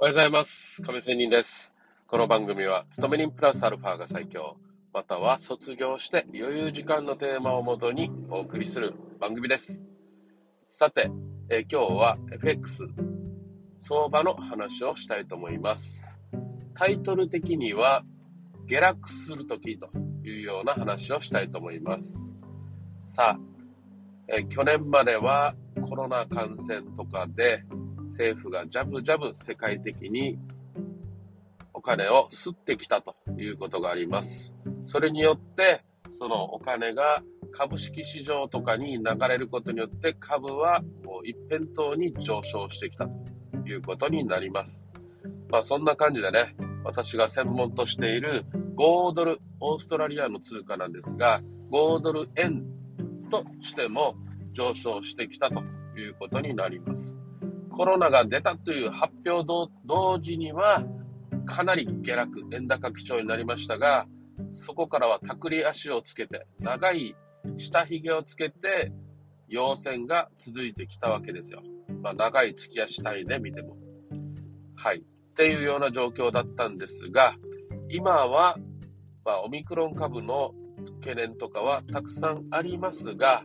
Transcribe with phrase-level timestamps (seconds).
[0.00, 0.80] おはようございます。
[0.82, 1.72] 亀仙人です。
[2.06, 4.56] この番組は、勤め人プラスアルファが最強、
[4.94, 9.84] または卒業して余裕時間のテーマをもとにお送りする番組です。
[10.62, 11.10] さて、
[11.50, 12.86] え今日は FX
[13.80, 16.16] 相場の話をしたいと思います。
[16.74, 18.04] タイトル的には、
[18.66, 19.90] 下落するときと
[20.22, 22.32] いうような話をしたいと思います。
[23.02, 23.38] さあ、
[24.28, 27.64] え去年まではコロナ感染とかで
[28.08, 30.38] 政府がジャブジャブ世界的に
[31.72, 34.54] お金を吸ってきたということがあります。
[34.84, 35.82] それによって、
[36.18, 43.12] そのお金が株式市場とかに流れることによって株はもう一辺倒に上昇してきたと
[43.68, 44.88] いうことになります。
[45.50, 48.44] まあそんな感じでね、私が専門としている
[48.76, 52.64] 5ドル、オーストラリアの通貨なんですが、5ドル円
[53.30, 54.16] としても
[54.52, 55.62] 上昇してきたと
[55.96, 57.16] いうことになります。
[57.78, 60.82] コロナが出たという発表と同時には、
[61.46, 64.08] かなり下落、円高基調になりましたが、
[64.52, 67.14] そこからはたくり足をつけて、長い
[67.56, 68.92] 下髭をつけて、
[69.46, 71.62] 陽線が続いてきたわけですよ。
[72.02, 73.76] まあ、長い月足単位で見ても。
[74.74, 74.98] はい。
[74.98, 75.02] っ
[75.36, 77.36] ていうような状況だったんですが、
[77.88, 78.58] 今は、
[79.24, 80.52] まあ、オミクロン株の
[81.00, 83.44] 懸念とかはたくさんありますが、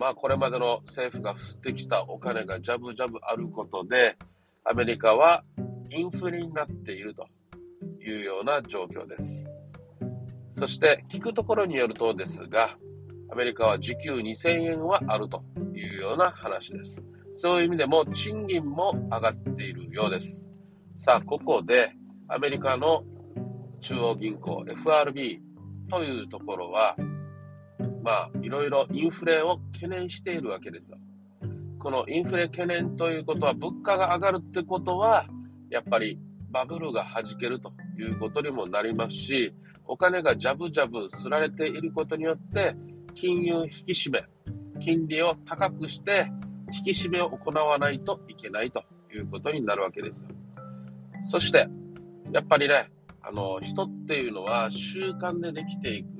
[0.00, 4.16] まあ、これまでの政府が吸ってきたお金がジャブジャブあることで、
[4.64, 5.44] アメリカは
[5.90, 7.26] インフレになっていると
[8.02, 9.46] いうような状況です。
[10.52, 12.78] そして、聞くところによるとですが、
[13.30, 17.04] アメリカは時給2000円はあるというような話です。
[17.32, 20.48] そういう意味でも賃金も上がっているようです。
[20.96, 21.92] さあ、ここで
[22.26, 23.04] アメリカの
[23.82, 25.42] 中央銀行 FRB
[25.90, 26.96] というところは、
[28.02, 30.98] まあ、いろいろインフレを懸念しているわけですよ。
[31.78, 35.26] このインフレ懸念ということは、物価が上がるってことは、
[35.70, 36.18] やっぱり
[36.50, 39.54] バブルが弾けるということにもなりますし、
[39.86, 42.74] お金がジャブジャブすられていることによって、
[43.14, 44.24] 金融引き締め、
[44.78, 46.30] 金利を高くして、
[46.72, 50.30] 引き締めを行わないといけないということになるわけですよ。
[51.24, 51.68] そして、
[52.32, 52.90] やっぱりね、
[53.22, 56.19] あの、人っていうのは習慣でできていく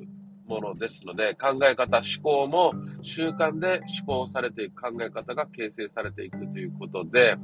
[0.51, 7.37] ものですので、考え方、思考も習慣で思考されていく考え方が形成されていくということで、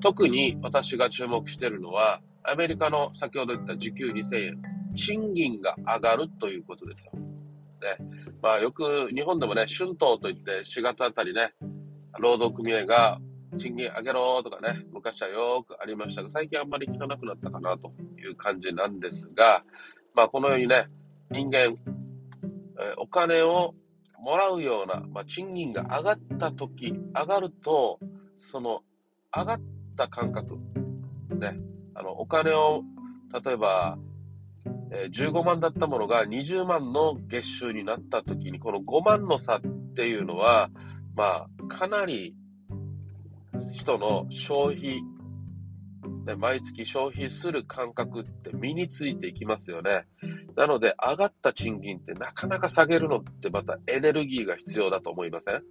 [0.00, 4.62] 特に私が注目しているのは、アメリカの先ほど言った時給2000円、
[4.94, 7.12] 賃金が上がるということですよ。
[7.84, 7.96] ね。
[8.42, 11.54] まあよく日本でもね、春闘といって4月あたりね、
[12.18, 13.18] 労働組合が
[13.56, 19.62] 賃金上げろとかね、昔はよくありましたが、最近あんまり聞かなくなったかなという感じなんですが、
[20.14, 20.86] まあこのようにね、
[21.30, 21.76] 人間、
[22.98, 23.74] お金を
[24.18, 27.98] もらうような、まあ、賃金が上がった時、上がると、
[28.38, 28.82] その
[29.34, 29.60] 上がっ
[29.96, 30.56] た感覚、
[31.38, 31.58] ね、
[31.94, 32.82] あの、お金を、
[33.44, 33.98] 例えば、
[34.92, 39.60] えー15万だったものが20万の月収になった時に、この5万の差っ
[39.94, 40.70] ていうのは、
[41.14, 42.34] まあ、かなり
[43.72, 45.02] 人の消費、
[46.26, 50.04] ね、毎月消費する感覚って身についていきますよね。
[50.56, 55.62] なので、上がった賃金ってなかなか下げるのってまたエネルギーが必要だと思いません？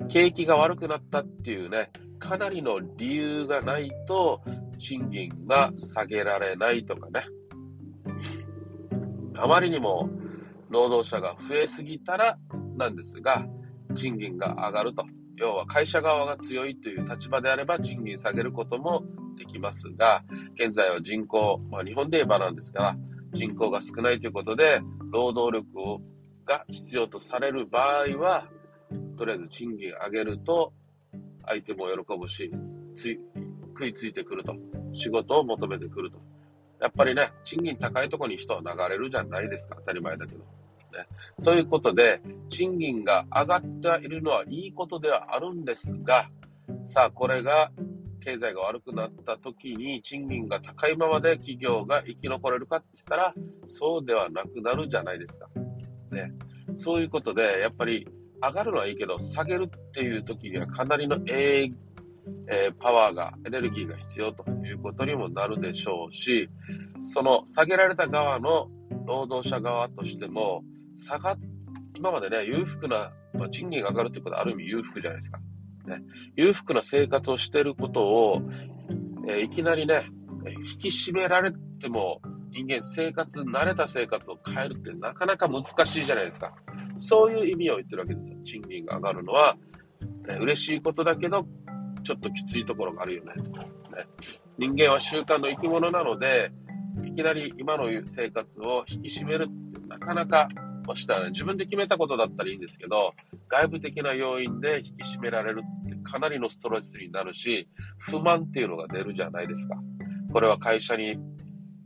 [0.00, 0.08] うん。
[0.08, 4.40] 景気が悪くなったっていうね、かなりの理由がないと、
[4.78, 7.24] 賃金が下げられないとかね。
[9.36, 10.08] あまりにも
[10.68, 12.38] 労働者が増えすぎたら
[12.76, 13.46] なんですが、
[13.94, 15.04] 賃金が上がると。
[15.36, 19.04] 要は会社側が強いという立場であれば賃金下げることも
[19.36, 20.24] できますが、
[20.54, 22.96] 現在は人口、まあ日本で言えばなんですが、
[23.32, 24.80] 人口が少ないということで、
[25.10, 26.00] 労働力を
[26.48, 28.48] が必要とされる場合は、
[29.16, 30.72] とりあえず賃金上げると、
[31.44, 32.50] 相手も喜ぶし、
[32.96, 33.20] つい
[33.68, 34.56] 食いついてくると。
[34.92, 36.18] 仕事を求めてくると。
[36.80, 39.76] やっぱりね、賃金高いとこに人は流れるじゃないですか。
[39.76, 40.38] 当たり前だけど。
[40.38, 41.06] ね、
[41.38, 43.62] そういうことで、賃金が上がっ
[44.00, 46.30] ているのはいいことではあるんですが、
[46.86, 47.70] さあ、これが
[48.28, 53.34] 経済が悪くなった時に賃金が高いままで企業が生き残れるかって言ったら、
[53.64, 55.48] そうではなくなるじゃないですか。
[56.10, 56.34] ね。
[56.74, 58.06] そういうことで、やっぱり
[58.42, 61.74] 上がるのはいいけど、下げるっていう時にはかなりのえー
[62.50, 66.50] えーパワーが、エネルギーが必要ということにもなるでしょうし、
[67.02, 68.68] その下げられた側の
[69.06, 70.62] 労働者側としても、
[70.96, 71.38] 下がっ、
[71.94, 75.38] 今までね、裕福な、まあ、賃金が上がるということはある意味裕福じゃないですか。
[75.88, 76.02] ね、
[76.36, 78.42] 裕福な生活をしていることを、
[79.28, 80.06] えいきなりね、
[80.72, 82.20] 引き締められても、
[82.50, 86.54] 人間生活、慣れた生活を変えるってなかなか難しいじゃないですか。
[86.96, 88.38] そういう意味を言ってるわけですよ。
[88.42, 89.56] 賃金が上がるのは、
[90.28, 91.46] ね嬉しいことだけど、
[92.02, 93.34] ちょっときついところがあるよね。
[93.34, 94.06] ね
[94.56, 96.50] 人間は習慣の生き物なので、
[97.04, 100.48] いきなり今の生活を引き締めるってなかなか、
[100.86, 103.14] もしたら、ね、自分で決めたことだったらいいんですけど、
[103.48, 107.68] 外部的な要因で引き締められるってかなりのストレスになるし、
[107.98, 109.76] 不満っていうのが出るじゃないですか。
[110.32, 111.18] これは会社に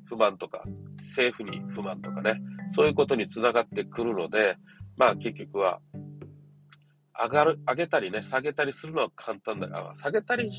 [0.04, 0.62] 不満とか、
[0.98, 4.56] 政府に不満とかね、そういうことにつながってくるので、
[4.96, 5.80] まあ結局は、
[7.18, 10.50] 上がる、上げたりね、下げたりするのは簡単だが、下げたり、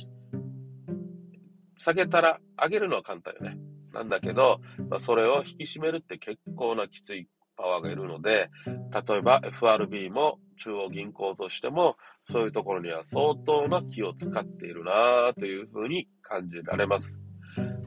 [1.75, 3.57] 下げたら上げるのは簡単よね。
[3.94, 4.59] なんだけど、
[4.89, 7.27] まあ、それを引き締めるって結構なきつい
[7.63, 11.95] パワーがいるので、例えば FRB も中央銀行としても、
[12.25, 17.21] そういうところには相当な気を使っているなというふうに感じられます。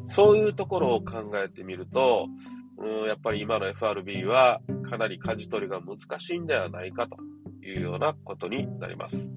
[0.06, 2.26] そういうところを考えてみると、
[2.78, 7.16] うん、やっぱり今の FRB はかなり舵取りが難しいんではないかと
[7.62, 9.30] いうようなことになります。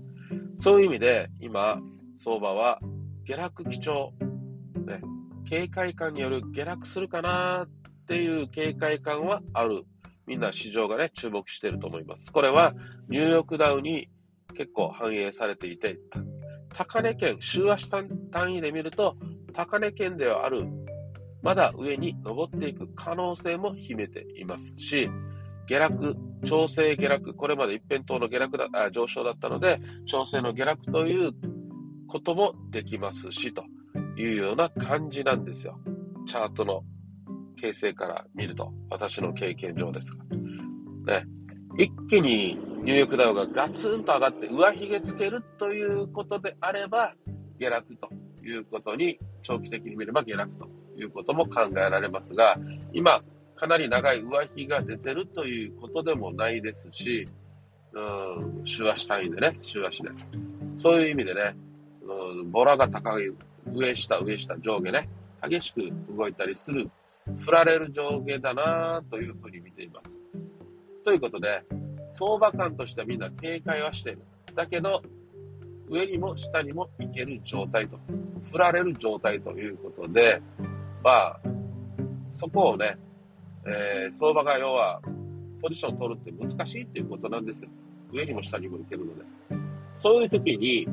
[0.56, 1.81] そういう意味で今、
[2.15, 2.80] 相場は
[3.25, 4.13] 下落基調、
[4.86, 5.01] ね、
[5.50, 7.69] 警戒感による下落するかなっ
[8.07, 9.86] ていう警戒感はある。
[10.29, 12.31] みんな市場がね、注目していると思います。
[12.31, 12.75] これは
[13.09, 14.09] ニューヨークダウに
[14.55, 15.97] 結構反映されていて、
[16.69, 18.07] 高値圏、週足単
[18.53, 19.15] 位で見ると、
[19.53, 20.67] 高値圏ではある、
[21.41, 25.09] まだ上に登っていく可能性も秘めていますし、
[25.65, 26.15] 下落、
[26.45, 31.31] 調整下落、これまで一辺倒の下落だあ上昇だったので、調整の下落という
[32.07, 33.63] こともできますし、と
[34.15, 35.79] いうような感じなんですよ。
[36.27, 36.83] チャートの
[37.59, 40.23] 形成から見ると、私の経験上ですが。
[41.06, 41.25] ね、
[41.77, 47.13] 一気にニューヨークダウがガツンと上がって上髭つけるということであれば、
[47.59, 48.09] 下落と
[48.44, 50.67] いうことに、長期的に見れば下落と
[50.97, 52.57] いうことも考えられますが、
[52.94, 53.21] 今、
[53.56, 57.25] かなり長い上髭が出てるということでもないですし、
[57.94, 60.09] うん、週足単位でね、週足で。
[60.77, 61.55] そういう意味でね、
[62.03, 63.25] うん、ボラが高い、
[63.67, 65.09] 上下、上下、上下ね、
[65.44, 65.81] 激しく
[66.15, 66.89] 動いたりする、
[67.37, 70.23] 振られる上下だなというふうに見ています。
[71.03, 71.63] ということで、
[72.09, 74.21] 相場感としてはみんな警戒はしている。
[74.55, 75.01] だけど、
[75.89, 77.97] 上にも下にも行ける状態と、
[78.43, 80.41] 振られる状態ということで、
[81.03, 81.39] まあ、
[82.31, 82.97] そこをね、
[83.65, 85.01] えー、相場が要は、
[85.61, 87.69] ポジション取るって難しいっていうことなんですよ。
[88.11, 89.21] 上にも下にも行けるので。
[89.93, 90.87] そういう時に、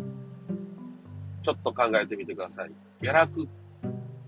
[1.43, 2.73] ちょっと考えてみてください。
[3.01, 3.47] 下落っ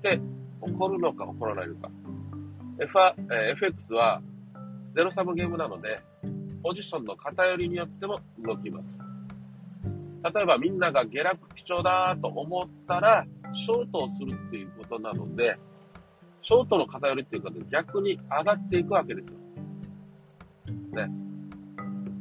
[0.00, 0.20] て
[0.64, 1.90] 起こるのか起こらないのか。
[2.81, 4.23] FX は
[4.95, 6.01] ゼロサムゲームなので、
[6.63, 9.07] ポジションの偏りによっても動きます。
[10.35, 15.59] 例えばみんなが下落基調だと思ったら、ショートをするっていうことなので、
[16.41, 19.39] ショートの偏りっていうことで逆に上がっていくわけですよ。
[20.93, 21.09] ね。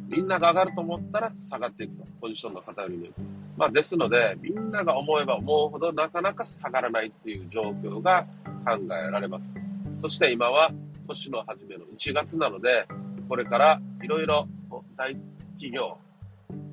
[0.09, 2.03] みんなが上がると思ったら下がっていくと。
[2.21, 3.21] ポジションの偏りによって。
[3.57, 8.25] まあですので、みんなが思えば思うほどなかなか下がらないっていう状況が
[8.65, 9.53] 考えられます。
[9.99, 10.71] そして今は
[11.07, 12.87] 年の初めの1月なので、
[13.27, 14.47] これからいろいろ
[14.95, 15.15] 大
[15.55, 15.97] 企業、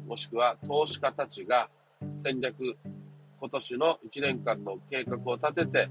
[0.06, 1.68] もしくは投資家たちが
[2.12, 2.76] 戦略、
[3.40, 5.88] 今年の1年間の計画を立てて、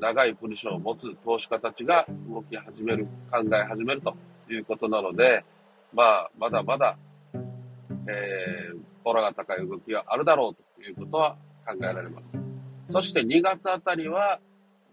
[0.00, 4.14] 長いポジションを持つ投資家たちが動き始める、考え始めると
[4.48, 5.44] いうことなので、
[5.92, 6.96] まあ、まだまだ、
[7.34, 12.42] えー、ボラが高い動きがあるだろうということは考えられます。
[12.88, 14.40] そして2月あたりは、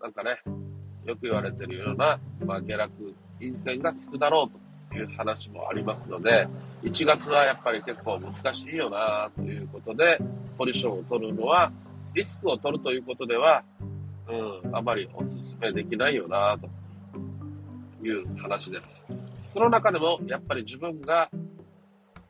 [0.02, 0.42] なんかね、
[1.06, 2.92] よく言われているような、まあ、下落、
[3.40, 6.48] 陰線がつくだろうという話もありますので、
[6.84, 10.20] 1月はやっぱり結構難しいよなということで、
[10.58, 11.72] ポジションを取るのは、
[12.14, 13.64] リスクを取るということでは、
[14.28, 15.30] うん、あまりお勧
[15.60, 19.06] めできないよなという話です。
[19.44, 21.30] その中でも、やっぱり自分が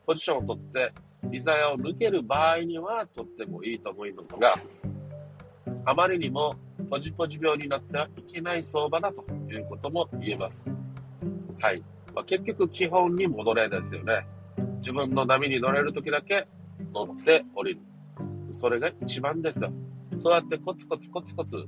[0.05, 0.93] ポジションを取って、
[1.25, 4.53] リザヤを抜ける場合にはとってもいいと思いますが、
[5.85, 6.55] あまりにも
[6.91, 10.74] ポジポジ病になってはいけない相場だということも言えます。
[11.57, 11.81] はい。
[12.13, 14.27] まあ、結局基本に戻れですよね。
[14.79, 16.50] 自分の波に乗れるときだけ
[16.93, 17.79] 乗って降りる。
[18.51, 19.71] それが一番ですよ。
[20.17, 21.65] そうやってコツコツコツコツ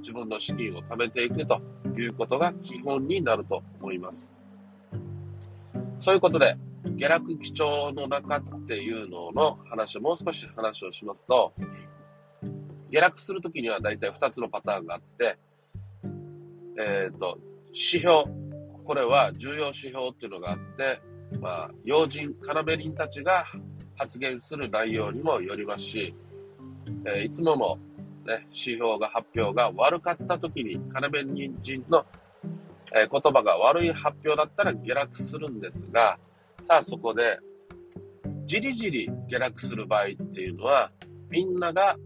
[0.00, 1.62] 自分の資金を貯めていくと
[1.96, 4.34] いうことが基本になると思います。
[5.98, 6.58] そういうことで、
[6.96, 11.54] 下落基調の中っていうのの話もう少し話をしますと、
[12.90, 15.36] 下落するときには大体2つのパターンがあって、
[16.78, 17.38] えっ、ー、と、
[17.68, 18.24] 指標。
[18.84, 21.00] これは重要指標っていうのがあって、
[21.40, 23.44] まあ、要人、要人たちが
[23.96, 26.14] 発言する内容にもよりますし、
[27.04, 27.76] えー、いつもの、
[28.32, 31.24] ね、指標が発表が悪かった時に、要
[31.60, 32.04] 人の、
[32.94, 36.18] えー、言葉が悪い発表だったら下落するんですが、
[36.62, 37.38] さあそこで、
[38.44, 40.92] じりじり下落する場合っていうのは、
[41.28, 41.96] みんなが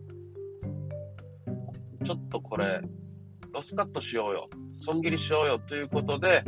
[2.05, 2.81] ちょっとこれ、
[3.53, 6.45] ロスカットしようよ、損切りしようよということで、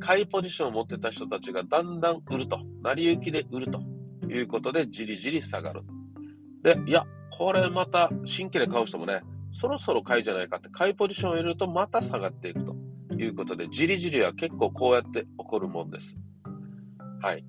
[0.00, 3.80] 買いポジションを持ってた人たちがだんだん売ると、成り行きで売ると
[4.28, 5.82] いうことで、じりじり下がる。
[6.62, 12.76] で、いや、これまた新規で買う人もね、そろそろ買いじゃないかって、買いポジションを入れるとまた下がっていくと
[13.14, 16.18] いうことで、じりじりは結構こうやって起こるもんです。
[17.22, 17.44] はい。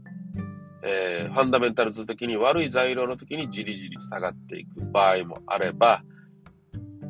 [0.84, 6.03] えー、ファンダメンタルズ的に悪い材料の時にじりじり下がっていく場合もあれば、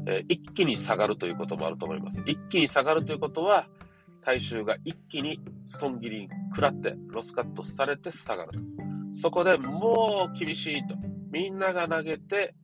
[0.08, 2.22] え、一気に下がるということもあると思います。
[2.26, 3.68] 一気に下がるということは、
[4.22, 8.60] 大衆が一気に損切りに食らって、ロスカットされて下がると。
[9.14, 10.96] そこでもう厳しいと。
[11.32, 12.56] みんなが投げて、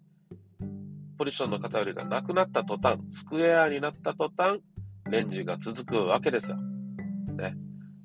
[1.17, 4.61] ポジションの偏りがなくなった途端、スクエアになった途端、
[5.09, 6.57] レンジが続くわけですよ。
[7.37, 7.55] ね。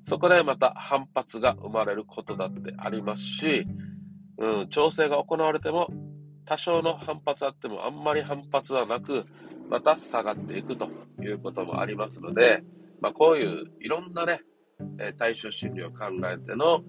[0.03, 3.67] そこでまた反発が生まれることだってありますし、
[4.37, 5.89] うん、調整が行われても、
[6.49, 9.23] 多少の反発あってもあんまり反発はなく、
[9.69, 10.89] また下がっていくと
[11.21, 12.63] いうこともありますので、
[13.01, 14.41] まあ、こういういろんなね、
[14.97, 16.81] え大衆心理を考えての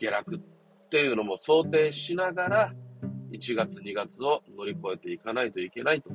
[0.00, 0.40] 下落っ
[0.90, 2.72] ていうのも想定しながら、
[3.30, 6.10] 1月2月を乗り越えていかないといけないと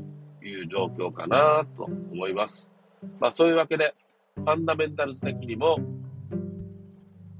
[0.45, 2.73] いう状況かなと思います。
[3.21, 3.95] まあそういうわけで、
[4.35, 5.77] ファンダメンタルズ的にも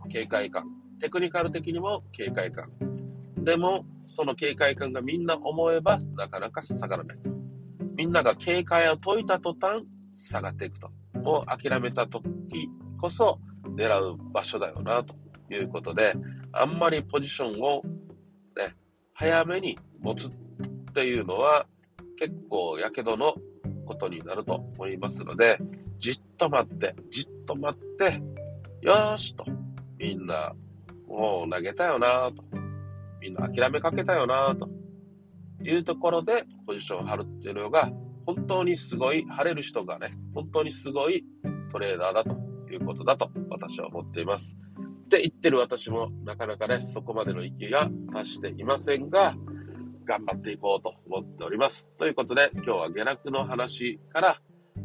[0.10, 0.64] 警戒感、
[1.02, 2.95] テクニカル的にも警戒感。
[3.46, 7.18] でも、その警戒感がみんな思えばなかなか下がらない。
[7.96, 9.86] みんなが警戒を解いた途端、
[10.16, 10.90] 下がっていくと。
[11.14, 12.24] もう諦めた時
[13.00, 13.40] こそ
[13.76, 15.14] 狙う場所だよな、と
[15.54, 16.16] いうことで、
[16.52, 17.84] あんまりポジションを
[18.58, 18.76] ね、
[19.14, 20.32] 早めに持つっ
[20.94, 21.68] ていうのは
[22.18, 23.36] 結構やけどの
[23.86, 25.60] ことになると思いますので、
[26.00, 28.22] じっと待って、じっと待って、
[28.82, 29.46] よーしと、
[30.00, 30.56] みんな、
[31.08, 32.65] もう投げたよなと、
[33.26, 34.70] みんな諦めかけたよなと
[35.64, 37.92] いうところでポジションを張るっていうのが、
[38.28, 41.26] 本当にすごい、晴れる人がね、本当にすごい
[41.72, 42.36] トレーダーだと
[42.72, 44.56] いうことだと私は思っています。
[45.06, 49.36] って言ってる私もなかなかね、そこまでの域が達していませんが、
[50.06, 51.92] 頑張っていこうと思っております。
[51.98, 54.42] ということで、今日は下落の話から、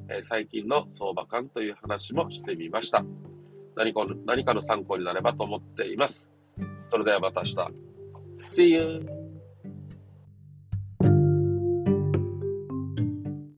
[0.09, 3.05] え、最近の相場感という話もしてみました。
[3.77, 6.33] 何か何かの参考になればと思っています。
[6.79, 7.90] それではまた明日。
[8.43, 9.20] See you!